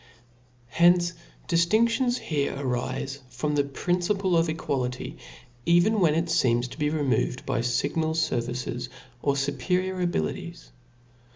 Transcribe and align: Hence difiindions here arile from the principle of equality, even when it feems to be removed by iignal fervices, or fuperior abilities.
Hence 0.71 1.13
difiindions 1.47 2.17
here 2.17 2.55
arile 2.55 3.19
from 3.29 3.53
the 3.53 3.63
principle 3.63 4.35
of 4.35 4.49
equality, 4.49 5.19
even 5.63 5.99
when 5.99 6.15
it 6.15 6.25
feems 6.27 6.67
to 6.71 6.79
be 6.79 6.89
removed 6.89 7.45
by 7.45 7.59
iignal 7.59 8.15
fervices, 8.15 8.89
or 9.21 9.35
fuperior 9.35 10.01
abilities. 10.01 10.71